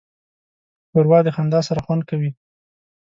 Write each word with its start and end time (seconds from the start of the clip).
ښوروا 0.89 1.19
د 1.25 1.29
خندا 1.35 1.59
سره 1.67 1.79
خوند 1.85 2.03
کوي. 2.09 2.31